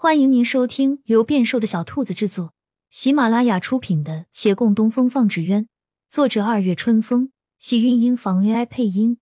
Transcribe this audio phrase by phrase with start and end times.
[0.00, 2.54] 欢迎您收听由变瘦的小兔子制作、
[2.88, 5.64] 喜马拉雅出品的《且共东风放纸鸢》，
[6.08, 9.18] 作者二月春风，喜韵音房 AI 配音。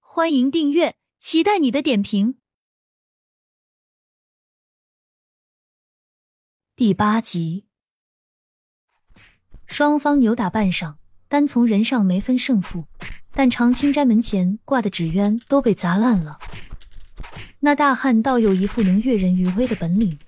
[0.00, 2.36] 欢迎订阅，期待你的点评。
[6.76, 7.64] 第八集，
[9.64, 10.96] 双方扭打半晌，
[11.26, 12.84] 单从人上没分胜负，
[13.32, 16.38] 但长青斋门前挂的纸鸢都被砸烂了。
[17.64, 20.18] 那大汉倒有一副能阅人于微的本领，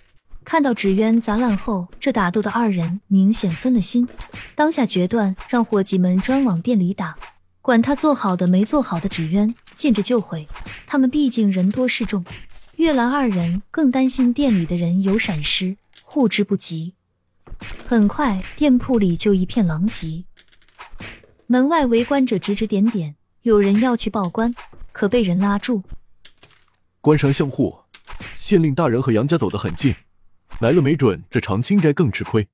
[0.43, 4.09] 看到纸鸢砸烂后，这打斗的二人明显分了心，
[4.55, 7.15] 当下决断让伙计们专往店里打，
[7.61, 10.49] 管他做好的没做好的纸鸢，见着就毁。
[10.87, 12.25] 他们毕竟人多势众，
[12.77, 16.95] 月兰二人更担心店里的人有闪失，护之不及。
[17.85, 20.25] 很快，店铺里就一片狼藉，
[21.47, 24.55] 门外围观者指指点点，有人要去报官，
[24.91, 25.83] 可被人拉住。
[27.07, 27.83] 官商相护，
[28.35, 29.95] 县令大人和杨家走得很近，
[30.59, 32.49] 来了没准这长青斋更吃亏。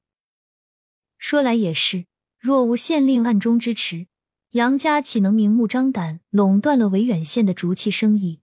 [1.16, 2.04] 说来也是，
[2.38, 4.08] 若无县令暗中支持，
[4.50, 8.40] 杨家岂能明目张胆垄断了维远县的竹器生意？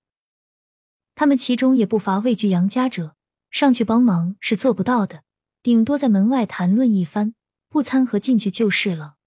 [1.13, 3.15] 他们其中也不乏畏惧杨家者，
[3.51, 5.21] 上去帮忙是做不到的，
[5.61, 7.35] 顶多在门外谈论一番，
[7.69, 9.17] 不掺和进去就是了。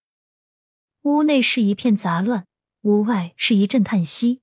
[1.02, 2.48] 屋内是一片杂乱，
[2.80, 4.41] 屋外是一阵叹息。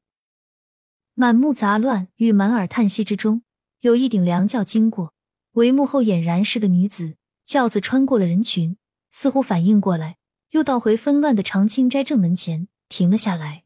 [1.19, 3.41] 满目杂乱与满耳叹息之中，
[3.81, 5.13] 有一顶凉轿经过，
[5.51, 7.17] 帷幕后俨然是个女子。
[7.43, 8.77] 轿子穿过了人群，
[9.11, 10.15] 似乎反应过来，
[10.51, 13.65] 又倒回纷乱的长青斋正门前停了下来。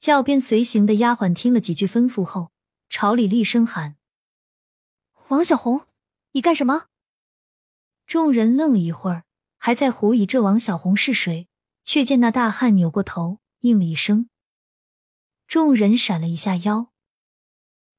[0.00, 2.50] 轿边随行的丫鬟听了几句吩咐后，
[2.90, 3.94] 朝里厉声喊
[5.28, 5.82] ：“王小红，
[6.32, 6.86] 你干什么？”
[8.04, 9.22] 众人愣了一会儿，
[9.58, 11.46] 还在狐疑这王小红是谁，
[11.84, 14.28] 却见那大汉扭过头，应了一声。
[15.52, 16.90] 众人闪了一下腰，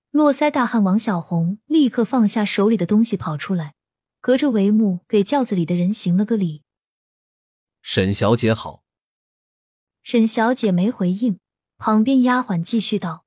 [0.09, 3.75] 络腮大汉王小红立刻放下手里的东西，跑出来，
[4.19, 6.63] 隔着帷幕给轿子里的人行了个礼。
[7.83, 8.83] 沈小姐好。
[10.01, 11.39] 沈小姐没回应，
[11.77, 13.23] 旁边丫鬟继续道：“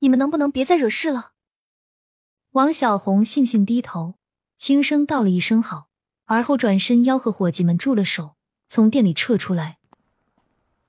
[0.00, 1.32] 你们能不能别再惹事了？”
[2.52, 4.14] 王小红悻悻低头，
[4.56, 5.90] 轻声道了一声好，
[6.24, 9.80] 而后转身吆喝伙计们住了手，从店里撤出来。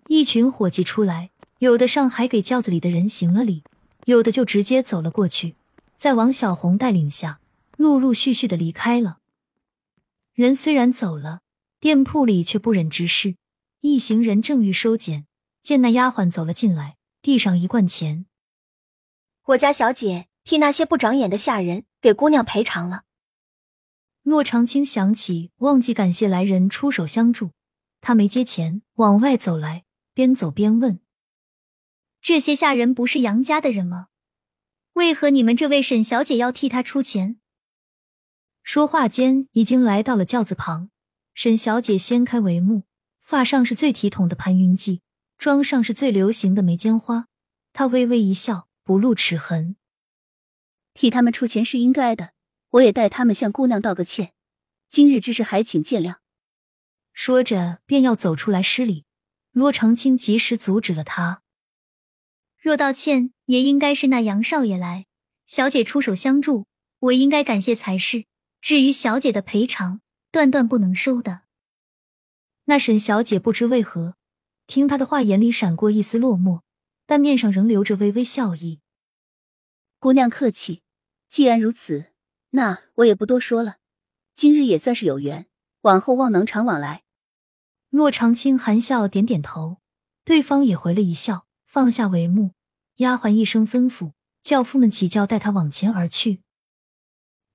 [0.07, 1.31] 一群伙计出来。
[1.59, 3.63] 有的上还给轿子里的人行了礼，
[4.05, 5.55] 有的就直接走了过去，
[5.95, 7.39] 在王小红带领下，
[7.77, 9.17] 陆陆续续的离开了。
[10.33, 11.41] 人虽然走了，
[11.79, 13.35] 店铺里却不忍直视。
[13.81, 15.25] 一行人正欲收捡，
[15.61, 18.25] 见那丫鬟走了进来，递上一罐钱。
[19.45, 23.03] 我家小姐替那些不长眼的下人给姑娘赔偿了。
[24.21, 27.51] 骆长青想起忘记感谢来人出手相助，
[28.01, 30.99] 他没接钱，往外走来，边走边问。
[32.21, 34.07] 这些下人不是杨家的人吗？
[34.93, 37.39] 为何你们这位沈小姐要替他出钱？
[38.63, 40.89] 说话间，已经来到了轿子旁。
[41.33, 42.83] 沈小姐掀开帷幕，
[43.21, 45.01] 发上是最体统的盘云髻，
[45.37, 47.27] 妆上是最流行的眉间花。
[47.71, 49.75] 她微微一笑，不露齿痕。
[50.93, 52.33] 替他们出钱是应该的，
[52.71, 54.33] 我也代他们向姑娘道个歉。
[54.89, 56.15] 今日之事，还请见谅。
[57.13, 59.05] 说着，便要走出来施礼。
[59.51, 61.43] 罗长青及时阻止了他。
[62.67, 65.05] 若道歉，也应该是那杨少爷来，
[65.45, 66.65] 小姐出手相助，
[66.99, 68.25] 我应该感谢才是。
[68.59, 70.01] 至于小姐的赔偿，
[70.33, 71.43] 断断不能收的。
[72.65, 74.17] 那沈小姐不知为何，
[74.65, 76.59] 听他的话，眼里闪过一丝落寞，
[77.05, 78.81] 但面上仍留着微微笑意。
[79.97, 80.81] 姑娘客气，
[81.29, 82.07] 既然如此，
[82.49, 83.77] 那我也不多说了。
[84.35, 85.47] 今日也算是有缘，
[85.83, 87.03] 往后望能常往来。
[87.89, 89.77] 骆长青含笑点点头，
[90.25, 92.56] 对方也回了一笑，放下帷幕。
[92.97, 96.41] 丫鬟一声吩咐，轿夫们起轿带他往前而去。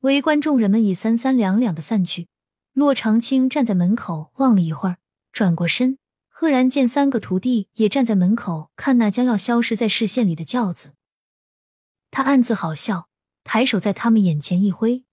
[0.00, 2.28] 围观众人们已三三两两的散去。
[2.72, 4.98] 骆长青站在门口望了一会儿，
[5.30, 5.98] 转过身，
[6.28, 10.94] 赫然见三个徒弟也站在门口看那将要消失在视线里的轿子。
[12.10, 13.08] 他暗自好笑，
[13.44, 15.04] 抬手在他们眼前一挥：“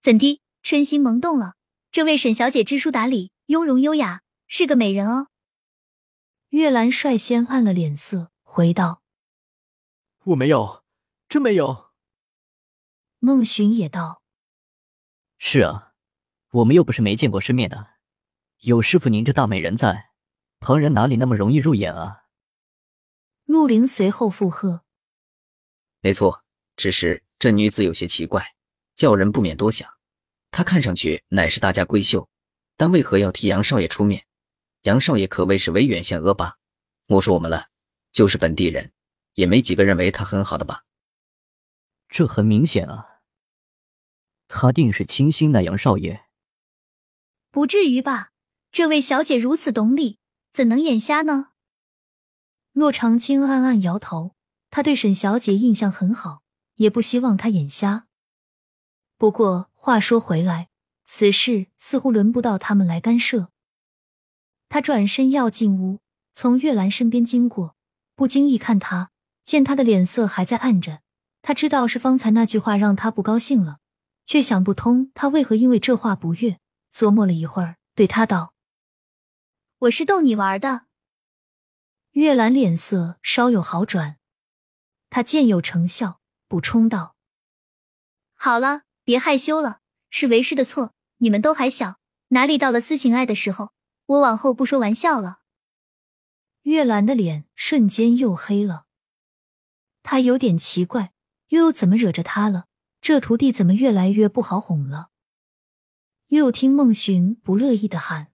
[0.00, 1.54] 怎的，春心萌动了？
[1.90, 5.28] 这位沈小姐知书达理，雍容优雅，是个美人哦。”
[6.50, 9.03] 月兰率先暗了脸色，回道。
[10.28, 10.82] 我没有，
[11.28, 11.90] 真没有。
[13.18, 14.22] 孟寻也道
[15.36, 15.92] ：“是啊，
[16.50, 17.96] 我们又不是没见过世面的，
[18.60, 20.12] 有师傅您这大美人在，
[20.60, 22.24] 旁人哪里那么容易入眼啊？”
[23.44, 24.84] 陆凌随后附和
[26.00, 26.42] ：“没错，
[26.74, 28.54] 只是这女子有些奇怪，
[28.94, 29.86] 叫人不免多想。
[30.50, 32.26] 她看上去乃是大家闺秀，
[32.78, 34.24] 但为何要替杨少爷出面？
[34.82, 36.56] 杨少爷可谓是威远县恶霸，
[37.04, 37.68] 莫说我们了，
[38.10, 38.90] 就是本地人。”
[39.34, 40.84] 也没几个认为他很好的吧？
[42.08, 43.20] 这很明显啊，
[44.48, 46.24] 他定是倾心那杨少爷。
[47.50, 48.32] 不至于吧？
[48.70, 50.18] 这位小姐如此懂礼，
[50.50, 51.50] 怎能眼瞎呢？
[52.72, 54.34] 洛长青暗暗摇头，
[54.70, 56.42] 他对沈小姐印象很好，
[56.74, 58.08] 也不希望她眼瞎。
[59.16, 60.70] 不过话说回来，
[61.04, 63.52] 此事似乎轮不到他们来干涉。
[64.68, 66.00] 他转身要进屋，
[66.32, 67.76] 从月兰身边经过，
[68.16, 69.12] 不经意看她，
[69.44, 71.02] 见他的脸色还在暗着，
[71.42, 73.78] 他知道是方才那句话让他不高兴了，
[74.24, 76.58] 却想不通他为何因为这话不悦。
[76.92, 78.54] 琢磨了一会儿，对他道
[79.80, 80.86] ：“我是逗你玩的。”
[82.12, 84.18] 月兰脸色稍有好转，
[85.10, 87.16] 他见有成效，补充道
[88.34, 90.94] ：“好了，别害羞了，是为师的错。
[91.18, 91.98] 你们都还小，
[92.28, 93.72] 哪里到了私情爱的时候？
[94.06, 95.40] 我往后不说玩笑了。”
[96.62, 98.86] 月兰的脸瞬间又黑了，
[100.04, 101.12] 他有点奇怪，
[101.48, 102.66] 又怎么惹着他了？
[103.00, 105.08] 这徒弟怎么越来越不好哄了？
[106.28, 108.28] 又听孟寻不乐意的喊：“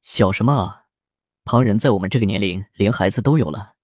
[0.00, 0.86] 小什么啊！
[1.44, 3.74] 旁人在我们这个年龄，连孩子都有了。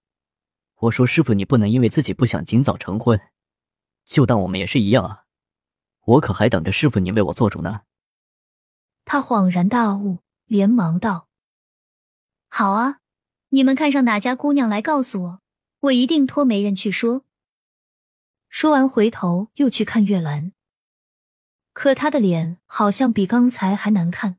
[0.76, 3.20] 我说师傅，你不能因为自己不想尽早成婚，
[4.04, 5.24] 就当我们也是一样啊！
[6.06, 7.82] 我可还等着师傅你为我做主呢。”
[9.04, 11.26] 他恍然大悟，连忙道
[12.48, 13.00] ：“好啊，
[13.48, 15.39] 你们看上哪家姑娘来告诉我，
[15.80, 17.24] 我一定托媒人去说。”
[18.48, 20.52] 说完，回头又去看月兰。
[21.72, 24.38] 可她的脸好像比刚才还难看，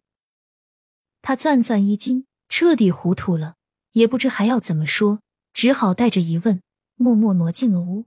[1.21, 3.55] 他攥攥衣襟，彻底糊涂了，
[3.91, 5.21] 也不知还要怎么说，
[5.53, 6.61] 只好带着疑问，
[6.95, 8.05] 默默挪进了屋。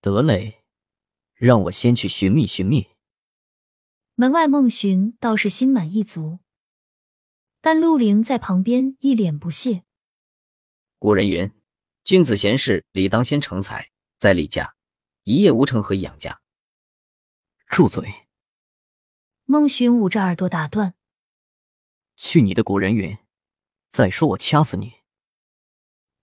[0.00, 0.64] 得嘞，
[1.34, 2.88] 让我先去寻觅寻觅。
[4.14, 6.38] 门外孟寻倒是心满意足，
[7.60, 9.84] 但陆凌在旁边一脸不屑。
[10.98, 11.50] 古人云
[12.08, 14.74] ：“君子贤士，理当先成才，再立家。
[15.24, 16.40] 一夜无成，何以养家？”
[17.68, 18.26] 住嘴！
[19.44, 20.94] 孟寻捂着耳朵打断
[22.16, 23.18] ：“去你的古人云！
[23.90, 24.94] 再说我掐死你！”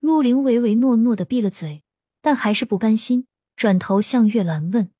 [0.02, 1.84] 陆凌唯唯诺诺的闭了嘴，
[2.20, 4.92] 但还是不甘心，转头向月兰问：“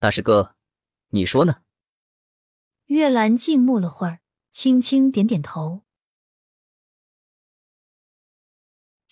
[0.00, 0.56] 大师哥，
[1.08, 1.64] 你说呢？”
[2.86, 4.20] 月兰静默了会儿，
[4.50, 5.82] 轻轻点点头。